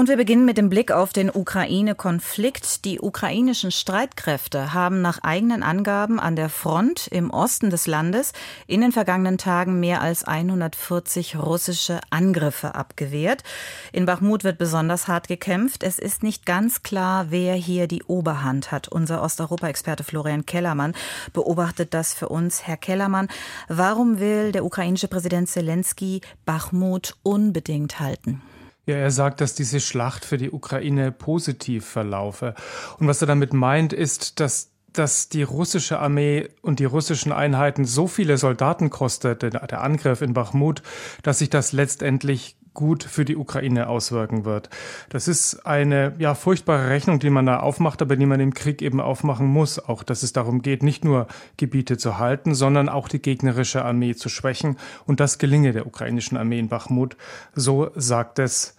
[0.00, 2.86] Und wir beginnen mit dem Blick auf den Ukraine-Konflikt.
[2.86, 8.32] Die ukrainischen Streitkräfte haben nach eigenen Angaben an der Front im Osten des Landes
[8.66, 13.44] in den vergangenen Tagen mehr als 140 russische Angriffe abgewehrt.
[13.92, 15.82] In Bachmut wird besonders hart gekämpft.
[15.82, 18.88] Es ist nicht ganz klar, wer hier die Oberhand hat.
[18.88, 20.94] Unser Osteuropa-Experte Florian Kellermann
[21.34, 22.66] beobachtet das für uns.
[22.66, 23.28] Herr Kellermann,
[23.68, 28.40] warum will der ukrainische Präsident Zelensky Bachmut unbedingt halten?
[28.86, 32.54] Ja, er sagt, dass diese Schlacht für die Ukraine positiv verlaufe.
[32.98, 37.84] Und was er damit meint, ist, dass dass die russische Armee und die russischen Einheiten
[37.84, 40.82] so viele Soldaten kostet, der Angriff in Bachmut,
[41.22, 44.70] dass sich das letztendlich gut für die Ukraine auswirken wird.
[45.08, 48.82] Das ist eine ja furchtbare Rechnung, die man da aufmacht, aber die man im Krieg
[48.82, 53.08] eben aufmachen muss, auch dass es darum geht, nicht nur Gebiete zu halten, sondern auch
[53.08, 54.76] die gegnerische Armee zu schwächen.
[55.06, 57.16] Und das gelinge der ukrainischen Armee in Bachmut,
[57.54, 58.76] so sagt es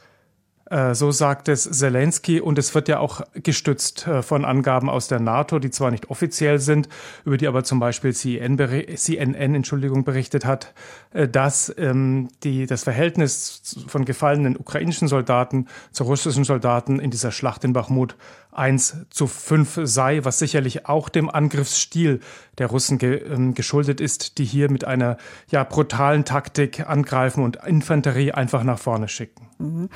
[0.94, 5.20] so sagt es Zelensky und es wird ja auch gestützt äh, von Angaben aus der
[5.20, 6.88] NATO, die zwar nicht offiziell sind,
[7.26, 8.58] über die aber zum Beispiel CNN,
[8.96, 10.74] CNN Entschuldigung, berichtet hat,
[11.12, 17.32] äh, dass ähm, die, das Verhältnis von gefallenen ukrainischen Soldaten zu russischen Soldaten in dieser
[17.32, 18.16] Schlacht in Bachmut
[18.52, 22.20] 1 zu 5 sei, was sicherlich auch dem Angriffsstil
[22.58, 25.18] der Russen ge, ähm, geschuldet ist, die hier mit einer
[25.50, 29.48] ja, brutalen Taktik angreifen und Infanterie einfach nach vorne schicken.
[29.62, 29.90] Mhm.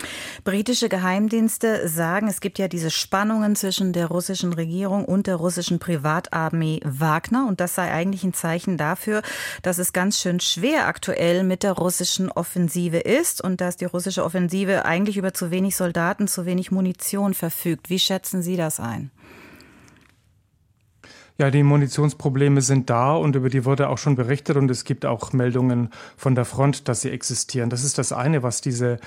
[0.43, 5.79] Britische Geheimdienste sagen, es gibt ja diese Spannungen zwischen der russischen Regierung und der russischen
[5.79, 9.21] Privatarmee Wagner und das sei eigentlich ein Zeichen dafür,
[9.63, 14.23] dass es ganz schön schwer aktuell mit der russischen Offensive ist und dass die russische
[14.23, 17.89] Offensive eigentlich über zu wenig Soldaten, zu wenig Munition verfügt.
[17.89, 19.09] Wie schätzen das ein?
[21.37, 25.05] Ja, die Munitionsprobleme sind da und über die wurde auch schon berichtet und es gibt
[25.05, 27.69] auch Meldungen von der Front, dass sie existieren.
[27.69, 28.99] Das ist das eine, was diese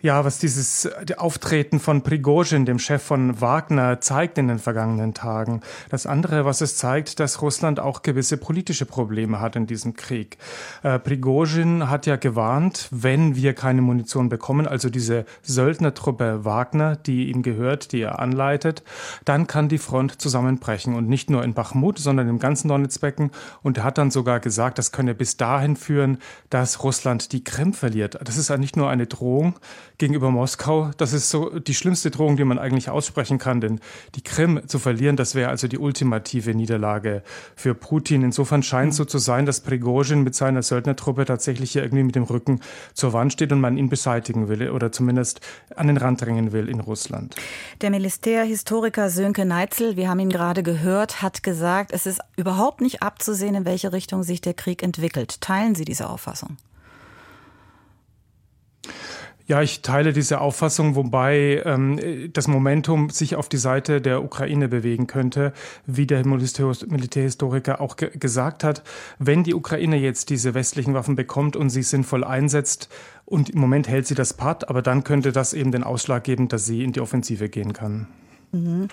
[0.00, 5.62] ja, was dieses Auftreten von Prigozhin, dem Chef von Wagner, zeigt in den vergangenen Tagen.
[5.88, 10.36] Das andere, was es zeigt, dass Russland auch gewisse politische Probleme hat in diesem Krieg.
[10.82, 17.30] Äh, Prigozhin hat ja gewarnt, wenn wir keine Munition bekommen, also diese Söldnertruppe Wagner, die
[17.30, 18.82] ihm gehört, die er anleitet,
[19.24, 23.30] dann kann die Front zusammenbrechen und nicht nur in Bachmut, sondern im ganzen Donetsbecken.
[23.62, 26.18] Und er hat dann sogar gesagt, das könne bis dahin führen,
[26.50, 28.18] dass Russland die Krim verliert.
[28.22, 29.54] Das ist ja nicht nur eine Drohung,
[29.98, 30.90] gegenüber Moskau.
[30.96, 33.80] Das ist so die schlimmste Drohung, die man eigentlich aussprechen kann, denn
[34.14, 37.22] die Krim zu verlieren, das wäre also die ultimative Niederlage
[37.54, 38.22] für Putin.
[38.22, 42.16] Insofern scheint es so zu sein, dass Prigozhin mit seiner Söldnertruppe tatsächlich hier irgendwie mit
[42.16, 42.60] dem Rücken
[42.92, 45.40] zur Wand steht und man ihn beseitigen will oder zumindest
[45.76, 47.36] an den Rand drängen will in Russland.
[47.80, 53.02] Der Militärhistoriker Sönke Neitzel, wir haben ihn gerade gehört, hat gesagt, es ist überhaupt nicht
[53.02, 55.40] abzusehen, in welche Richtung sich der Krieg entwickelt.
[55.40, 56.56] Teilen Sie diese Auffassung?
[59.46, 64.68] Ja, ich teile diese Auffassung, wobei ähm, das Momentum sich auf die Seite der Ukraine
[64.68, 65.52] bewegen könnte,
[65.86, 68.82] wie der Militärhistoriker auch ge gesagt hat.
[69.18, 72.88] Wenn die Ukraine jetzt diese westlichen Waffen bekommt und sie sinnvoll einsetzt,
[73.26, 76.48] und im Moment hält sie das Patt, aber dann könnte das eben den Ausschlag geben,
[76.48, 78.06] dass sie in die Offensive gehen kann.
[78.52, 78.88] Mhm.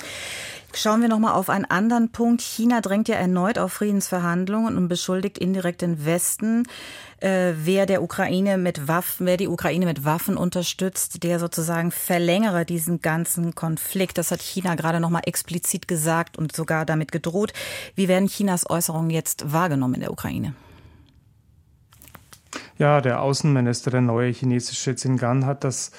[0.74, 2.42] Schauen wir noch mal auf einen anderen Punkt.
[2.42, 6.66] China drängt ja erneut auf Friedensverhandlungen und beschuldigt indirekt den Westen,
[7.20, 12.66] äh, wer der Ukraine mit Waffen, wer die Ukraine mit Waffen unterstützt, der sozusagen verlängere
[12.66, 14.18] diesen ganzen Konflikt.
[14.18, 17.52] Das hat China gerade noch mal explizit gesagt und sogar damit gedroht.
[17.96, 20.54] Wie werden Chinas Äußerungen jetzt wahrgenommen in der Ukraine?
[22.78, 25.92] Ja, der Außenminister, der neue chinesische Zingan, hat das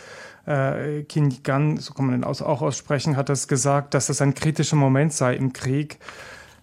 [0.46, 4.34] äh, Qin Gan, so kann man den auch aussprechen, hat das gesagt, dass das ein
[4.34, 5.98] kritischer Moment sei im Krieg,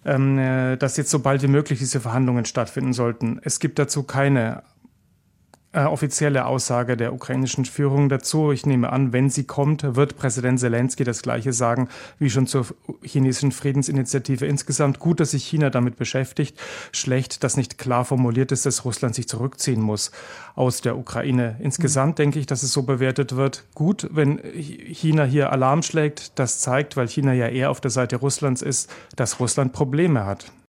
[0.04, 3.40] ähm, äh, dass jetzt so bald wie möglich diese Verhandlungen stattfinden sollten.
[3.42, 4.62] Es gibt dazu keine
[5.72, 8.50] äh, offizielle Aussage der ukrainischen Führung dazu.
[8.50, 11.88] Ich nehme an, wenn sie kommt, wird Präsident Zelensky das Gleiche sagen
[12.18, 12.66] wie schon zur
[13.02, 14.98] chinesischen Friedensinitiative insgesamt.
[14.98, 16.58] Gut, dass sich China damit beschäftigt.
[16.90, 20.10] Schlecht, dass nicht klar formuliert ist, dass Russland sich zurückziehen muss
[20.56, 21.56] aus der Ukraine.
[21.60, 22.22] Insgesamt mhm.
[22.22, 23.64] denke ich, dass es so bewertet wird.
[23.74, 28.16] Gut, wenn China hier Alarm schlägt, das zeigt, weil China ja eher auf der Seite
[28.16, 30.50] Russlands ist, dass Russland Probleme hat.